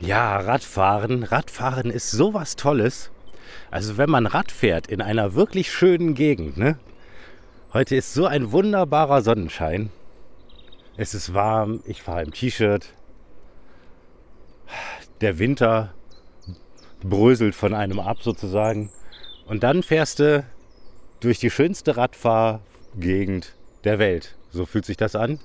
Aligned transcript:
Ja, 0.00 0.38
Radfahren. 0.38 1.24
Radfahren 1.24 1.90
ist 1.90 2.10
sowas 2.10 2.56
Tolles. 2.56 3.10
Also 3.70 3.98
wenn 3.98 4.08
man 4.08 4.24
Rad 4.24 4.50
fährt 4.50 4.86
in 4.86 5.02
einer 5.02 5.34
wirklich 5.34 5.70
schönen 5.70 6.14
Gegend, 6.14 6.56
ne? 6.56 6.78
Heute 7.74 7.96
ist 7.96 8.14
so 8.14 8.24
ein 8.24 8.50
wunderbarer 8.50 9.20
Sonnenschein. 9.20 9.90
Es 10.96 11.12
ist 11.12 11.34
warm, 11.34 11.82
ich 11.84 12.00
fahre 12.00 12.22
im 12.22 12.32
T-Shirt. 12.32 12.94
Der 15.20 15.38
Winter 15.38 15.92
bröselt 17.02 17.54
von 17.54 17.74
einem 17.74 18.00
ab 18.00 18.22
sozusagen. 18.22 18.90
Und 19.46 19.62
dann 19.62 19.82
fährst 19.82 20.18
du 20.18 20.46
durch 21.20 21.38
die 21.38 21.50
schönste 21.50 21.98
Radfahrgegend 21.98 23.54
der 23.84 23.98
Welt. 23.98 24.34
So 24.50 24.64
fühlt 24.64 24.86
sich 24.86 24.96
das 24.96 25.14
an. 25.14 25.40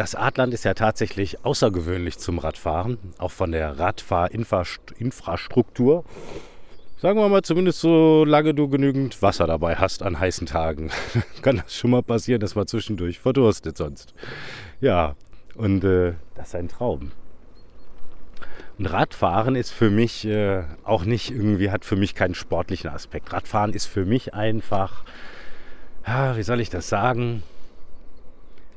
Das 0.00 0.14
Adland 0.14 0.54
ist 0.54 0.64
ja 0.64 0.72
tatsächlich 0.72 1.44
außergewöhnlich 1.44 2.16
zum 2.16 2.38
Radfahren, 2.38 2.96
auch 3.18 3.32
von 3.32 3.52
der 3.52 3.78
Radfahrinfrastruktur. 3.78 6.06
Sagen 6.96 7.18
wir 7.18 7.28
mal 7.28 7.42
zumindest 7.42 7.80
solange 7.80 8.54
du 8.54 8.70
genügend 8.70 9.20
Wasser 9.20 9.46
dabei 9.46 9.76
hast 9.76 10.02
an 10.02 10.18
heißen 10.18 10.46
Tagen. 10.46 10.90
Kann 11.42 11.58
das 11.58 11.76
schon 11.76 11.90
mal 11.90 12.02
passieren, 12.02 12.40
dass 12.40 12.54
man 12.54 12.66
zwischendurch 12.66 13.18
verdurstet 13.18 13.76
sonst. 13.76 14.14
Ja, 14.80 15.16
und 15.54 15.84
äh, 15.84 16.14
das 16.34 16.48
ist 16.48 16.54
ein 16.54 16.68
Traum. 16.68 17.12
Und 18.78 18.86
Radfahren 18.86 19.54
ist 19.54 19.70
für 19.70 19.90
mich 19.90 20.24
äh, 20.24 20.62
auch 20.82 21.04
nicht 21.04 21.30
irgendwie, 21.30 21.70
hat 21.70 21.84
für 21.84 21.96
mich 21.96 22.14
keinen 22.14 22.34
sportlichen 22.34 22.88
Aspekt. 22.88 23.34
Radfahren 23.34 23.74
ist 23.74 23.84
für 23.84 24.06
mich 24.06 24.32
einfach, 24.32 25.04
ja, 26.06 26.38
wie 26.38 26.42
soll 26.42 26.62
ich 26.62 26.70
das 26.70 26.88
sagen? 26.88 27.42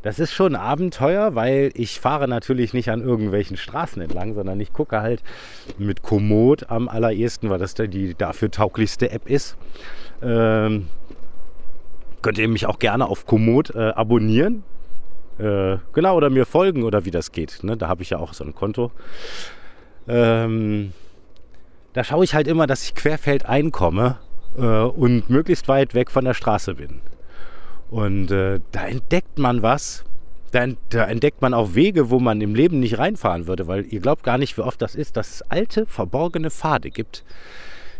Das 0.03 0.19
ist 0.19 0.33
schon 0.33 0.53
ein 0.53 0.61
Abenteuer, 0.61 1.33
weil 1.33 1.71
ich 1.75 2.01
fahre 2.01 2.27
natürlich 2.27 2.73
nicht 2.73 2.91
an 2.91 3.01
irgendwelchen 3.01 3.55
Straßen 3.55 4.01
entlang, 4.01 4.35
sondern 4.35 4.59
ich 4.59 4.73
gucke 4.73 5.01
halt 5.01 5.23
mit 5.77 6.03
Komoot 6.03 6.69
am 6.69 6.89
allerersten, 6.89 7.49
weil 7.49 7.57
das 7.57 7.73
die 7.73 8.13
dafür 8.13 8.51
tauglichste 8.51 9.11
App 9.11 9.29
ist. 9.29 9.55
Ähm, 10.21 10.89
könnt 12.21 12.37
ihr 12.37 12.49
mich 12.49 12.65
auch 12.65 12.79
gerne 12.79 13.07
auf 13.07 13.25
Komoot 13.25 13.73
äh, 13.73 13.91
abonnieren. 13.91 14.63
Äh, 15.39 15.77
genau, 15.93 16.17
oder 16.17 16.29
mir 16.29 16.45
folgen 16.45 16.83
oder 16.83 17.05
wie 17.05 17.11
das 17.11 17.31
geht. 17.31 17.63
Ne? 17.63 17.77
Da 17.77 17.87
habe 17.87 18.03
ich 18.03 18.09
ja 18.09 18.17
auch 18.17 18.33
so 18.33 18.43
ein 18.43 18.53
Konto. 18.53 18.91
Ähm, 20.07 20.91
da 21.93 22.03
schaue 22.03 22.25
ich 22.25 22.35
halt 22.35 22.49
immer, 22.49 22.67
dass 22.67 22.83
ich 22.83 22.93
querfeldein 22.93 23.71
komme 23.71 24.17
äh, 24.57 24.61
und 24.61 25.29
möglichst 25.29 25.69
weit 25.69 25.93
weg 25.93 26.11
von 26.11 26.25
der 26.25 26.33
Straße 26.33 26.75
bin. 26.75 27.01
Und 27.93 28.31
äh, 28.31 28.59
da 28.71 28.87
entdeckt 28.87 29.37
man 29.37 29.61
was. 29.61 30.03
Da, 30.51 30.65
da, 30.89 31.05
entdeckt 31.05 31.43
man 31.43 31.53
auch 31.53 31.75
Wege, 31.75 32.09
wo 32.09 32.19
man 32.19 32.41
im 32.41 32.55
Leben 32.55 32.79
nicht 32.79 32.97
reinfahren 32.97 33.45
würde, 33.45 33.67
weil 33.67 33.85
ihr 33.85 33.99
glaubt 33.99 34.23
gar 34.23 34.39
nicht, 34.39 34.57
wie 34.57 34.61
oft 34.61 34.81
das 34.81 34.95
ist, 34.95 35.15
dass 35.15 35.29
es 35.29 35.41
alte, 35.43 35.85
verborgene 35.85 36.49
Pfade 36.49 36.89
gibt, 36.89 37.23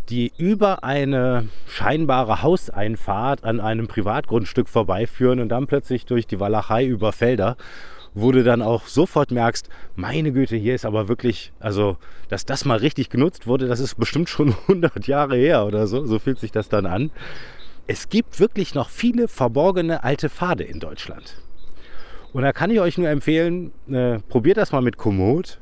die 0.10 0.32
über 0.36 0.84
eine 0.84 1.48
scheinbare 1.68 2.42
Hauseinfahrt 2.42 3.44
an 3.44 3.60
einem 3.60 3.88
Privatgrundstück 3.88 4.68
vorbeiführen 4.68 5.40
und 5.40 5.50
dann 5.50 5.68
plötzlich 5.68 6.08
durch 6.08 6.26
die 6.26 6.40
Walachei 6.40 6.86
über 6.86 7.12
Felder, 7.12 7.56
wo 8.16 8.32
du 8.32 8.44
dann 8.44 8.64
auch 8.64 8.88
sofort 8.88 9.30
merkst, 9.30 9.70
meine 9.96 10.32
Güte, 10.32 10.56
hier 10.56 10.74
ist 10.74 10.86
aber 10.86 11.08
wirklich, 11.08 11.54
also, 11.60 11.98
dass 12.30 12.46
das 12.46 12.66
mal 12.66 12.80
richtig 12.80 13.12
genutzt 13.12 13.46
wurde, 13.46 13.68
das 13.68 13.80
ist 13.80 13.94
bestimmt 14.00 14.30
schon 14.30 14.56
100 14.68 15.06
Jahre 15.06 15.36
her 15.36 15.68
oder 15.68 15.86
so, 15.86 16.04
so 16.08 16.18
fühlt 16.18 16.40
sich 16.40 16.52
das 16.52 16.68
dann 16.68 16.88
an 16.88 17.12
es 17.88 18.10
gibt 18.10 18.40
wirklich 18.40 18.76
noch 18.76 18.90
viele 18.90 19.28
verborgene 19.28 20.04
alte 20.04 20.30
Pfade 20.30 20.64
in 20.64 20.80
Deutschland. 20.80 21.42
Und 22.32 22.44
da 22.44 22.52
kann 22.52 22.72
ich 22.72 22.80
euch 22.80 22.98
nur 22.98 23.10
empfehlen, 23.10 23.72
äh, 23.90 24.20
probiert 24.30 24.58
das 24.58 24.72
mal 24.72 24.82
mit 24.82 24.98
Komoot. 24.98 25.60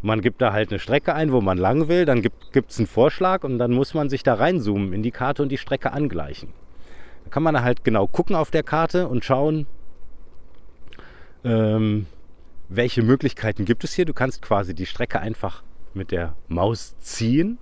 Man 0.00 0.20
gibt 0.20 0.40
da 0.40 0.52
halt 0.52 0.70
eine 0.70 0.78
Strecke 0.78 1.14
ein, 1.14 1.32
wo 1.32 1.40
man 1.40 1.58
lang 1.58 1.88
will, 1.88 2.04
dann 2.04 2.22
gibt 2.22 2.70
es 2.70 2.78
einen 2.78 2.86
Vorschlag 2.86 3.42
und 3.42 3.58
dann 3.58 3.72
muss 3.72 3.94
man 3.94 4.08
sich 4.08 4.22
da 4.22 4.34
reinzoomen 4.34 4.92
in 4.92 5.02
die 5.02 5.10
Karte 5.10 5.42
und 5.42 5.48
die 5.48 5.58
Strecke 5.58 5.92
angleichen. 5.92 6.52
Da 7.24 7.30
kann 7.30 7.42
man 7.42 7.60
halt 7.62 7.82
genau 7.82 8.06
gucken 8.06 8.36
auf 8.36 8.52
der 8.52 8.62
Karte 8.62 9.08
und 9.08 9.24
schauen, 9.24 9.66
ähm, 11.42 12.06
welche 12.68 13.02
Möglichkeiten 13.02 13.64
gibt 13.64 13.82
es 13.82 13.92
hier. 13.94 14.04
Du 14.04 14.14
kannst 14.14 14.40
quasi 14.40 14.74
die 14.74 14.86
Strecke 14.86 15.18
einfach 15.18 15.64
mit 15.94 16.12
der 16.12 16.36
Maus 16.46 16.96
ziehen 16.98 17.58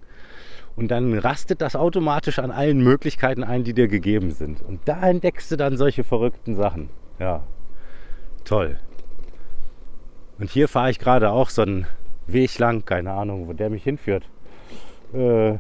und 0.77 0.89
dann 0.89 1.19
rastet 1.19 1.63
das 1.63 1.75
automatisch 1.75 2.39
an 2.39 2.51
allen 2.51 2.81
Möglichkeiten 2.81 3.43
ein, 3.43 3.65
die 3.65 3.73
dir 3.73 3.89
gegeben 3.89 4.31
sind. 4.31 4.63
Und 4.63 4.81
da 4.85 5.09
entdeckst 5.09 5.51
du 5.51 5.57
dann 5.57 5.79
solche 5.79 6.05
verrückten 6.05 6.55
Sachen. 6.55 6.91
Ja, 7.19 7.43
toll. 8.45 8.79
Und 10.39 10.51
hier 10.51 10.69
fahre 10.69 10.91
ich 10.91 10.99
gerade 10.99 11.31
auch 11.31 11.49
so 11.49 11.63
einen 11.63 11.87
Weg 12.27 12.59
lang, 12.59 12.85
keine 12.85 13.13
Ahnung, 13.13 13.49
wo 13.49 13.55
der 13.55 13.71
mich 13.71 13.85
hinführt. 13.85 14.25
Äh, 15.15 15.55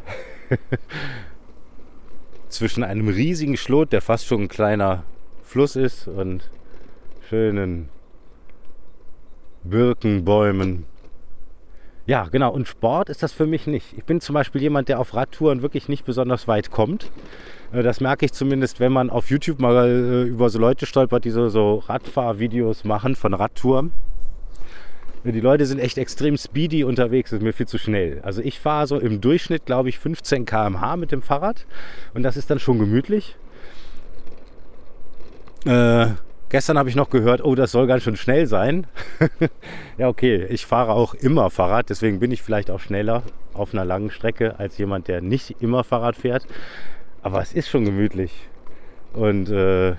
zwischen 2.48 2.84
einem 2.84 3.08
riesigen 3.08 3.56
Schlot, 3.56 3.92
der 3.92 4.02
fast 4.02 4.26
schon 4.26 4.42
ein 4.42 4.48
kleiner 4.48 5.04
Fluss 5.42 5.76
ist, 5.76 6.08
und 6.08 6.50
schönen 7.28 7.88
Birkenbäumen 9.64 10.84
ja, 12.06 12.28
genau. 12.30 12.52
Und 12.52 12.68
Sport 12.68 13.10
ist 13.10 13.22
das 13.22 13.32
für 13.32 13.46
mich 13.46 13.66
nicht. 13.66 13.94
Ich 13.96 14.04
bin 14.04 14.20
zum 14.20 14.34
Beispiel 14.34 14.62
jemand, 14.62 14.88
der 14.88 15.00
auf 15.00 15.14
Radtouren 15.14 15.62
wirklich 15.62 15.88
nicht 15.88 16.04
besonders 16.04 16.46
weit 16.46 16.70
kommt. 16.70 17.10
Äh, 17.72 17.82
das 17.82 18.00
merke 18.00 18.24
ich 18.24 18.32
zumindest, 18.32 18.78
wenn 18.80 18.92
man 18.92 19.10
auf 19.10 19.30
YouTube 19.30 19.58
mal 19.58 19.88
äh, 19.88 20.22
über 20.22 20.48
so 20.48 20.58
Leute 20.58 20.86
stolpert, 20.86 21.24
die 21.24 21.30
so, 21.30 21.48
so 21.48 21.82
Radfahrvideos 21.86 22.84
machen 22.84 23.16
von 23.16 23.34
Radtouren. 23.34 23.92
Die 25.24 25.40
Leute 25.40 25.66
sind 25.66 25.80
echt 25.80 25.98
extrem 25.98 26.36
speedy 26.36 26.84
unterwegs, 26.84 27.32
ist 27.32 27.42
mir 27.42 27.52
viel 27.52 27.66
zu 27.66 27.78
schnell. 27.78 28.20
Also 28.22 28.42
ich 28.42 28.60
fahre 28.60 28.86
so 28.86 28.96
im 28.96 29.20
Durchschnitt, 29.20 29.66
glaube 29.66 29.88
ich, 29.88 29.98
15 29.98 30.46
km/h 30.46 30.96
mit 30.96 31.10
dem 31.10 31.20
Fahrrad 31.20 31.66
und 32.14 32.22
das 32.22 32.36
ist 32.36 32.48
dann 32.48 32.60
schon 32.60 32.78
gemütlich. 32.78 33.34
Äh, 35.64 36.10
Gestern 36.48 36.78
habe 36.78 36.88
ich 36.88 36.94
noch 36.94 37.10
gehört, 37.10 37.44
oh, 37.44 37.56
das 37.56 37.72
soll 37.72 37.88
ganz 37.88 38.04
schön 38.04 38.16
schnell 38.16 38.46
sein. 38.46 38.86
ja, 39.98 40.08
okay, 40.08 40.46
ich 40.48 40.64
fahre 40.64 40.92
auch 40.92 41.14
immer 41.14 41.50
Fahrrad, 41.50 41.90
deswegen 41.90 42.20
bin 42.20 42.30
ich 42.30 42.40
vielleicht 42.40 42.70
auch 42.70 42.78
schneller 42.78 43.24
auf 43.52 43.74
einer 43.74 43.84
langen 43.84 44.10
Strecke 44.10 44.58
als 44.58 44.78
jemand, 44.78 45.08
der 45.08 45.20
nicht 45.20 45.56
immer 45.60 45.82
Fahrrad 45.82 46.14
fährt. 46.14 46.46
Aber 47.22 47.40
es 47.40 47.52
ist 47.52 47.68
schon 47.68 47.84
gemütlich. 47.84 48.48
Und 49.12 49.50
äh, 49.50 49.94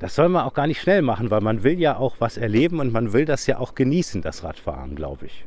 das 0.00 0.16
soll 0.16 0.28
man 0.28 0.44
auch 0.44 0.54
gar 0.54 0.66
nicht 0.66 0.80
schnell 0.80 1.02
machen, 1.02 1.30
weil 1.30 1.40
man 1.40 1.62
will 1.62 1.78
ja 1.78 1.96
auch 1.98 2.16
was 2.18 2.36
erleben 2.36 2.80
und 2.80 2.92
man 2.92 3.12
will 3.12 3.24
das 3.24 3.46
ja 3.46 3.58
auch 3.58 3.76
genießen, 3.76 4.22
das 4.22 4.42
Radfahren, 4.42 4.96
glaube 4.96 5.26
ich. 5.26 5.44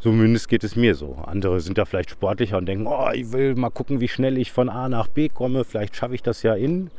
Zumindest 0.00 0.48
geht 0.48 0.64
es 0.64 0.74
mir 0.74 0.96
so. 0.96 1.16
Andere 1.26 1.60
sind 1.60 1.78
da 1.78 1.84
vielleicht 1.84 2.10
sportlicher 2.10 2.58
und 2.58 2.66
denken, 2.66 2.88
oh, 2.88 3.08
ich 3.12 3.30
will 3.32 3.54
mal 3.54 3.70
gucken, 3.70 4.00
wie 4.00 4.08
schnell 4.08 4.36
ich 4.36 4.50
von 4.50 4.68
A 4.68 4.88
nach 4.88 5.06
B 5.06 5.28
komme. 5.28 5.62
Vielleicht 5.64 5.94
schaffe 5.94 6.16
ich 6.16 6.22
das 6.22 6.42
ja 6.42 6.54
in 6.54 6.90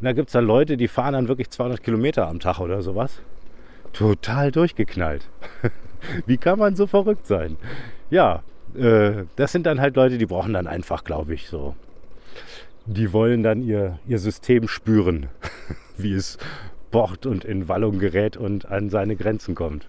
und 0.00 0.06
da 0.06 0.12
gibt 0.12 0.30
es 0.30 0.32
dann 0.32 0.46
Leute, 0.46 0.78
die 0.78 0.88
fahren 0.88 1.12
dann 1.12 1.28
wirklich 1.28 1.50
200 1.50 1.82
Kilometer 1.82 2.26
am 2.26 2.40
Tag 2.40 2.58
oder 2.58 2.80
sowas. 2.80 3.20
Total 3.92 4.50
durchgeknallt. 4.50 5.28
Wie 6.26 6.38
kann 6.38 6.58
man 6.58 6.74
so 6.74 6.86
verrückt 6.86 7.26
sein? 7.26 7.58
Ja, 8.08 8.42
äh, 8.74 9.24
das 9.36 9.52
sind 9.52 9.66
dann 9.66 9.78
halt 9.78 9.96
Leute, 9.96 10.16
die 10.16 10.24
brauchen 10.24 10.54
dann 10.54 10.66
einfach, 10.66 11.04
glaube 11.04 11.34
ich, 11.34 11.48
so. 11.48 11.74
Die 12.86 13.12
wollen 13.12 13.42
dann 13.42 13.62
ihr, 13.62 13.98
ihr 14.06 14.18
System 14.18 14.68
spüren, 14.68 15.28
wie 15.98 16.14
es 16.14 16.38
bohrt 16.90 17.26
und 17.26 17.44
in 17.44 17.68
Wallung 17.68 17.98
gerät 17.98 18.38
und 18.38 18.66
an 18.66 18.88
seine 18.88 19.16
Grenzen 19.16 19.54
kommt. 19.54 19.86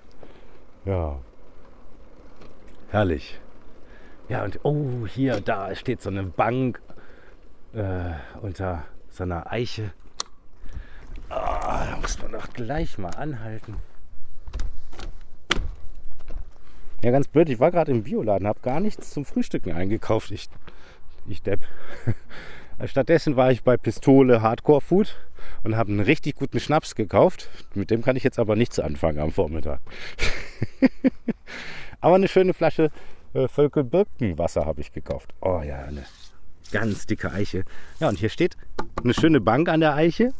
Ja. 0.83 1.19
Herrlich. 2.90 3.40
Ja, 4.28 4.43
und 4.43 4.59
oh, 4.64 5.07
hier, 5.07 5.40
da 5.40 5.73
steht 5.73 6.02
so 6.02 6.09
eine 6.09 6.23
Bank 6.23 6.81
äh, 7.73 8.11
unter 8.41 8.84
so 9.09 9.23
einer 9.23 9.52
Eiche. 9.52 9.93
Doch 12.31 12.53
gleich 12.53 12.97
mal 12.97 13.09
anhalten. 13.09 13.75
Ja, 17.03 17.11
ganz 17.11 17.28
blöd, 17.28 17.49
ich 17.49 17.59
war 17.59 17.72
gerade 17.72 17.91
im 17.91 18.03
Bioladen, 18.03 18.47
habe 18.47 18.59
gar 18.61 18.79
nichts 18.79 19.09
zum 19.11 19.25
Frühstücken 19.25 19.72
eingekauft. 19.73 20.31
Ich, 20.31 20.49
ich 21.28 21.41
depp. 21.41 21.61
Stattdessen 22.85 23.35
war 23.35 23.51
ich 23.51 23.63
bei 23.63 23.75
Pistole 23.75 24.41
Hardcore 24.41 24.81
Food 24.81 25.17
und 25.63 25.75
habe 25.75 25.91
einen 25.91 25.99
richtig 25.99 26.35
guten 26.35 26.59
Schnaps 26.59 26.95
gekauft. 26.95 27.49
Mit 27.73 27.91
dem 27.91 28.01
kann 28.01 28.16
ich 28.16 28.23
jetzt 28.23 28.39
aber 28.39 28.55
nichts 28.55 28.79
anfangen 28.79 29.19
am 29.19 29.31
Vormittag. 29.31 29.81
aber 32.01 32.16
eine 32.16 32.28
schöne 32.28 32.53
Flasche 32.53 32.91
äh, 33.33 33.47
Völkel 33.47 33.83
Birkenwasser 33.83 34.66
habe 34.66 34.81
ich 34.81 34.91
gekauft. 34.91 35.33
Oh 35.41 35.61
ja, 35.63 35.79
eine 35.79 36.05
ganz 36.72 37.05
dicke 37.05 37.31
Eiche. 37.31 37.66
Ja, 37.99 38.09
und 38.09 38.17
hier 38.17 38.29
steht 38.29 38.57
eine 39.03 39.13
schöne 39.13 39.41
Bank 39.41 39.69
an 39.69 39.79
der 39.79 39.95
Eiche 39.95 40.33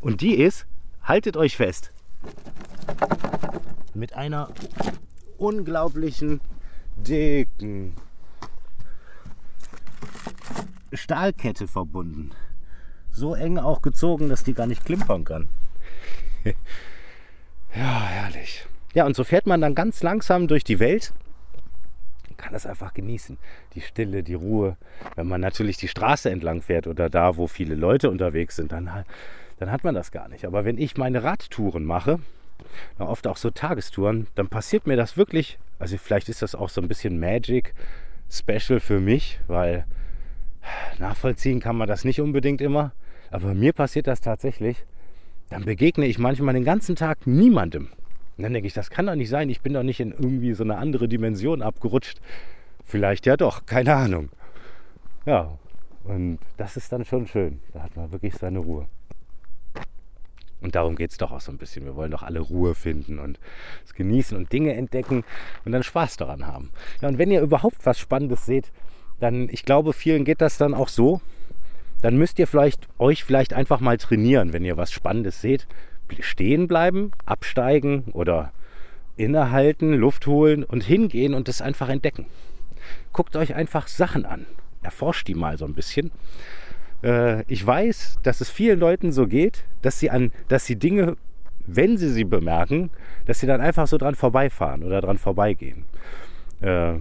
und 0.00 0.20
die 0.20 0.34
ist, 0.34 0.66
haltet 1.06 1.36
euch 1.36 1.56
fest, 1.56 1.92
mit 3.94 4.14
einer 4.14 4.50
unglaublichen 5.38 6.40
dicken 6.96 7.94
Stahlkette 10.92 11.68
verbunden. 11.68 12.32
So 13.10 13.34
eng 13.34 13.58
auch 13.58 13.80
gezogen, 13.80 14.28
dass 14.28 14.44
die 14.44 14.52
gar 14.52 14.66
nicht 14.66 14.84
klimpern 14.84 15.24
kann. 15.24 15.48
ja, 16.44 16.54
herrlich. 17.74 18.66
Ja, 18.92 19.06
und 19.06 19.16
so 19.16 19.24
fährt 19.24 19.46
man 19.46 19.60
dann 19.60 19.74
ganz 19.74 20.02
langsam 20.02 20.48
durch 20.48 20.64
die 20.64 20.78
Welt 20.78 21.12
kann 22.36 22.52
das 22.52 22.66
einfach 22.66 22.94
genießen. 22.94 23.38
Die 23.74 23.80
Stille, 23.80 24.22
die 24.22 24.34
Ruhe. 24.34 24.76
Wenn 25.14 25.26
man 25.26 25.40
natürlich 25.40 25.76
die 25.78 25.88
Straße 25.88 26.30
entlang 26.30 26.62
fährt 26.62 26.86
oder 26.86 27.10
da, 27.10 27.36
wo 27.36 27.46
viele 27.46 27.74
Leute 27.74 28.10
unterwegs 28.10 28.56
sind, 28.56 28.72
dann, 28.72 28.90
dann 29.58 29.70
hat 29.70 29.84
man 29.84 29.94
das 29.94 30.10
gar 30.10 30.28
nicht. 30.28 30.44
Aber 30.44 30.64
wenn 30.64 30.78
ich 30.78 30.96
meine 30.96 31.22
Radtouren 31.22 31.84
mache, 31.84 32.20
oft 32.98 33.26
auch 33.26 33.36
so 33.36 33.50
Tagestouren, 33.50 34.26
dann 34.34 34.48
passiert 34.48 34.86
mir 34.86 34.96
das 34.96 35.16
wirklich. 35.16 35.58
Also 35.78 35.96
vielleicht 35.98 36.28
ist 36.28 36.42
das 36.42 36.54
auch 36.54 36.68
so 36.68 36.80
ein 36.80 36.88
bisschen 36.88 37.18
Magic 37.18 37.74
Special 38.30 38.80
für 38.80 39.00
mich, 39.00 39.40
weil 39.46 39.86
nachvollziehen 40.98 41.60
kann 41.60 41.76
man 41.76 41.88
das 41.88 42.04
nicht 42.04 42.20
unbedingt 42.20 42.60
immer. 42.60 42.92
Aber 43.30 43.54
mir 43.54 43.72
passiert 43.72 44.06
das 44.06 44.20
tatsächlich. 44.20 44.84
Dann 45.48 45.64
begegne 45.64 46.06
ich 46.06 46.18
manchmal 46.18 46.54
den 46.54 46.64
ganzen 46.64 46.96
Tag 46.96 47.26
niemandem. 47.26 47.88
Und 48.36 48.42
dann 48.42 48.52
denke 48.52 48.66
ich, 48.66 48.74
das 48.74 48.90
kann 48.90 49.06
doch 49.06 49.14
nicht 49.14 49.28
sein. 49.28 49.48
Ich 49.48 49.60
bin 49.60 49.72
doch 49.72 49.82
nicht 49.82 50.00
in 50.00 50.10
irgendwie 50.10 50.54
so 50.54 50.64
eine 50.64 50.76
andere 50.76 51.08
Dimension 51.08 51.62
abgerutscht. 51.62 52.20
Vielleicht 52.84 53.26
ja 53.26 53.36
doch, 53.36 53.64
keine 53.64 53.94
Ahnung. 53.94 54.28
Ja, 55.24 55.58
und 56.04 56.38
das 56.56 56.76
ist 56.76 56.92
dann 56.92 57.04
schon 57.04 57.26
schön. 57.26 57.60
Da 57.72 57.82
hat 57.82 57.96
man 57.96 58.12
wirklich 58.12 58.34
seine 58.34 58.58
Ruhe. 58.58 58.86
Und 60.66 60.74
darum 60.74 60.96
geht 60.96 61.12
es 61.12 61.16
doch 61.16 61.30
auch 61.30 61.40
so 61.40 61.52
ein 61.52 61.58
bisschen. 61.58 61.84
Wir 61.84 61.94
wollen 61.94 62.10
doch 62.10 62.24
alle 62.24 62.40
Ruhe 62.40 62.74
finden 62.74 63.20
und 63.20 63.38
es 63.84 63.94
genießen 63.94 64.36
und 64.36 64.52
Dinge 64.52 64.74
entdecken 64.74 65.22
und 65.64 65.70
dann 65.70 65.84
Spaß 65.84 66.16
daran 66.16 66.44
haben. 66.44 66.72
Ja, 67.00 67.06
und 67.06 67.18
wenn 67.18 67.30
ihr 67.30 67.40
überhaupt 67.40 67.86
was 67.86 68.00
Spannendes 68.00 68.46
seht, 68.46 68.72
dann, 69.20 69.48
ich 69.48 69.64
glaube, 69.64 69.92
vielen 69.92 70.24
geht 70.24 70.40
das 70.40 70.58
dann 70.58 70.74
auch 70.74 70.88
so. 70.88 71.20
Dann 72.02 72.16
müsst 72.16 72.40
ihr 72.40 72.48
vielleicht 72.48 72.88
euch 72.98 73.22
vielleicht 73.22 73.54
einfach 73.54 73.78
mal 73.78 73.96
trainieren, 73.96 74.52
wenn 74.52 74.64
ihr 74.64 74.76
was 74.76 74.90
Spannendes 74.90 75.40
seht. 75.40 75.68
Stehen 76.18 76.66
bleiben, 76.66 77.12
absteigen 77.26 78.06
oder 78.12 78.52
innehalten, 79.16 79.94
Luft 79.94 80.26
holen 80.26 80.64
und 80.64 80.82
hingehen 80.82 81.32
und 81.32 81.48
es 81.48 81.62
einfach 81.62 81.88
entdecken. 81.88 82.26
Guckt 83.12 83.36
euch 83.36 83.54
einfach 83.54 83.86
Sachen 83.86 84.26
an. 84.26 84.46
Erforscht 84.82 85.28
die 85.28 85.36
mal 85.36 85.58
so 85.58 85.64
ein 85.64 85.74
bisschen 85.74 86.10
äh, 87.06 87.44
ich 87.46 87.64
weiß, 87.64 88.18
dass 88.22 88.40
es 88.40 88.50
vielen 88.50 88.80
Leuten 88.80 89.12
so 89.12 89.26
geht, 89.26 89.64
dass 89.82 90.00
sie, 90.00 90.10
an, 90.10 90.32
dass 90.48 90.66
sie 90.66 90.76
Dinge, 90.76 91.16
wenn 91.66 91.96
sie 91.96 92.10
sie 92.10 92.24
bemerken, 92.24 92.90
dass 93.26 93.40
sie 93.40 93.46
dann 93.46 93.60
einfach 93.60 93.86
so 93.86 93.96
dran 93.96 94.16
vorbeifahren 94.16 94.82
oder 94.82 95.00
dran 95.00 95.18
vorbeigehen. 95.18 95.84
Äh, 96.60 96.94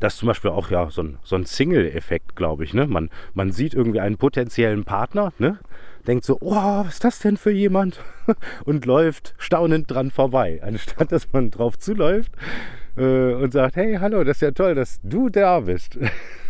das 0.00 0.14
ist 0.14 0.18
zum 0.18 0.28
Beispiel 0.28 0.50
auch 0.50 0.70
ja 0.70 0.90
so 0.90 1.02
ein, 1.02 1.18
so 1.22 1.36
ein 1.36 1.46
Single-Effekt, 1.46 2.34
glaube 2.34 2.64
ich. 2.64 2.74
Ne? 2.74 2.86
Man, 2.86 3.10
man 3.34 3.52
sieht 3.52 3.74
irgendwie 3.74 4.00
einen 4.00 4.16
potenziellen 4.16 4.84
Partner, 4.84 5.32
ne? 5.38 5.58
denkt 6.06 6.24
so, 6.24 6.38
oh, 6.40 6.84
was 6.84 6.94
ist 6.94 7.04
das 7.04 7.18
denn 7.20 7.36
für 7.36 7.52
jemand? 7.52 8.00
und 8.64 8.86
läuft 8.86 9.34
staunend 9.38 9.90
dran 9.90 10.10
vorbei, 10.10 10.60
anstatt 10.62 11.12
dass 11.12 11.32
man 11.32 11.50
drauf 11.50 11.78
zuläuft 11.78 12.32
äh, 12.96 13.32
und 13.32 13.52
sagt, 13.52 13.76
hey, 13.76 13.96
hallo, 14.00 14.24
das 14.24 14.38
ist 14.38 14.42
ja 14.42 14.50
toll, 14.50 14.74
dass 14.74 15.00
du 15.02 15.28
da 15.28 15.60
bist. 15.60 15.98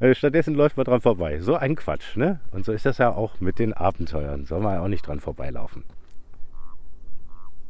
Äh, 0.00 0.14
stattdessen 0.14 0.54
läuft 0.54 0.76
man 0.76 0.84
dran 0.84 1.00
vorbei. 1.00 1.40
So 1.40 1.56
ein 1.56 1.76
Quatsch, 1.76 2.16
ne? 2.16 2.40
Und 2.50 2.64
so 2.64 2.72
ist 2.72 2.86
das 2.86 2.98
ja 2.98 3.10
auch 3.10 3.40
mit 3.40 3.58
den 3.58 3.72
Abenteuern. 3.72 4.44
Soll 4.46 4.60
man 4.60 4.74
ja 4.74 4.82
auch 4.82 4.88
nicht 4.88 5.06
dran 5.06 5.20
vorbeilaufen. 5.20 5.84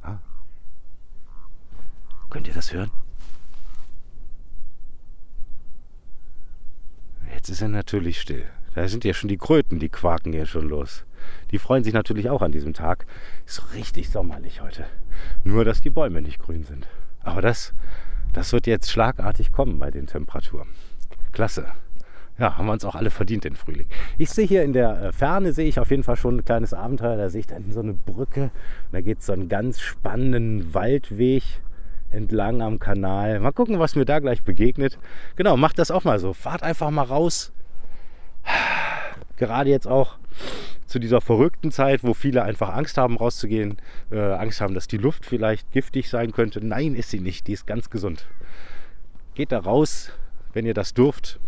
Ah. 0.02 0.18
Könnt 2.30 2.48
ihr 2.48 2.54
das 2.54 2.72
hören? 2.72 2.90
Jetzt 7.34 7.50
ist 7.50 7.62
er 7.62 7.68
natürlich 7.68 8.20
still. 8.20 8.46
Da 8.74 8.88
sind 8.88 9.04
ja 9.04 9.12
schon 9.12 9.28
die 9.28 9.38
Kröten, 9.38 9.78
die 9.78 9.88
quaken 9.88 10.32
ja 10.32 10.46
schon 10.46 10.68
los. 10.68 11.04
Die 11.50 11.58
freuen 11.58 11.84
sich 11.84 11.92
natürlich 11.92 12.30
auch 12.30 12.42
an 12.42 12.52
diesem 12.52 12.74
Tag. 12.74 13.06
Ist 13.46 13.74
richtig 13.74 14.10
sommerlich 14.10 14.60
heute. 14.60 14.86
Nur, 15.44 15.64
dass 15.64 15.80
die 15.80 15.90
Bäume 15.90 16.22
nicht 16.22 16.38
grün 16.38 16.64
sind. 16.64 16.86
Aber 17.22 17.42
das, 17.42 17.74
das 18.32 18.52
wird 18.52 18.66
jetzt 18.66 18.90
schlagartig 18.90 19.52
kommen 19.52 19.78
bei 19.78 19.90
den 19.90 20.06
Temperaturen. 20.06 20.68
Klasse. 21.32 21.66
Ja, 22.38 22.56
haben 22.56 22.66
wir 22.66 22.72
uns 22.72 22.84
auch 22.84 22.94
alle 22.94 23.10
verdient 23.10 23.42
den 23.44 23.56
Frühling. 23.56 23.88
Ich 24.16 24.30
sehe 24.30 24.46
hier 24.46 24.62
in 24.62 24.72
der 24.72 25.02
äh, 25.02 25.12
Ferne, 25.12 25.52
sehe 25.52 25.66
ich 25.66 25.80
auf 25.80 25.90
jeden 25.90 26.04
Fall 26.04 26.16
schon 26.16 26.36
ein 26.36 26.44
kleines 26.44 26.72
Abenteuer. 26.72 27.16
Da 27.16 27.30
sehe 27.30 27.40
ich 27.40 27.48
dann 27.48 27.72
so 27.72 27.80
eine 27.80 27.94
Brücke. 27.94 28.50
Da 28.92 29.00
geht 29.00 29.18
es 29.18 29.26
so 29.26 29.32
einen 29.32 29.48
ganz 29.48 29.80
spannenden 29.80 30.72
Waldweg 30.72 31.42
entlang 32.10 32.62
am 32.62 32.78
Kanal. 32.78 33.40
Mal 33.40 33.50
gucken, 33.50 33.80
was 33.80 33.96
mir 33.96 34.04
da 34.04 34.20
gleich 34.20 34.44
begegnet. 34.44 34.98
Genau, 35.34 35.56
macht 35.56 35.80
das 35.80 35.90
auch 35.90 36.04
mal 36.04 36.20
so. 36.20 36.32
Fahrt 36.32 36.62
einfach 36.62 36.90
mal 36.90 37.02
raus. 37.02 37.52
Gerade 39.36 39.70
jetzt 39.70 39.88
auch 39.88 40.18
zu 40.86 40.98
dieser 40.98 41.20
verrückten 41.20 41.70
Zeit, 41.70 42.02
wo 42.02 42.14
viele 42.14 42.44
einfach 42.44 42.70
Angst 42.70 42.98
haben, 42.98 43.16
rauszugehen. 43.16 43.76
Äh, 44.10 44.18
Angst 44.18 44.60
haben, 44.60 44.74
dass 44.74 44.86
die 44.86 44.96
Luft 44.96 45.26
vielleicht 45.26 45.70
giftig 45.72 46.08
sein 46.08 46.32
könnte. 46.32 46.64
Nein, 46.64 46.94
ist 46.94 47.10
sie 47.10 47.20
nicht. 47.20 47.48
Die 47.48 47.52
ist 47.52 47.66
ganz 47.66 47.90
gesund. 47.90 48.26
Geht 49.34 49.52
da 49.52 49.58
raus, 49.58 50.12
wenn 50.52 50.66
ihr 50.66 50.74
das 50.74 50.94
dürft, 50.94 51.40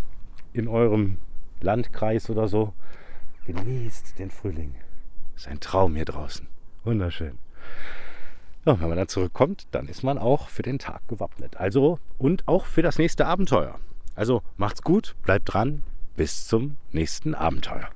in 0.53 0.69
eurem 0.69 1.19
Landkreis 1.61 2.31
oder 2.31 2.49
so, 2.49 2.73
genießt 3.47 4.19
den 4.19 4.31
Frühling. 4.31 4.75
Ist 5.37 5.49
ein 5.49 5.61
Traum 5.61 5.95
hier 5.95 6.05
draußen. 6.05 6.47
Wunderschön. 6.85 7.39
Ja, 8.67 8.79
wenn 8.79 8.89
man 8.89 8.99
dann 8.99 9.09
zurückkommt, 9.09 9.67
dann 9.71 9.89
ist 9.89 10.03
man 10.03 10.19
auch 10.19 10.49
für 10.49 10.63
den 10.63 10.79
Tag 10.79 11.07
gewappnet. 11.09 11.57
Also 11.57 11.99
und 12.19 12.47
auch 12.47 12.67
für 12.67 12.83
das 12.83 12.99
nächste 12.99 13.27
Abenteuer. 13.27 13.79
Also 14.15 14.43
macht's 14.57 14.83
gut, 14.83 15.17
bleibt 15.23 15.53
dran, 15.53 15.83
bis 16.17 16.47
zum 16.47 16.77
nächsten 16.93 17.35
Abenteuer. 17.35 17.89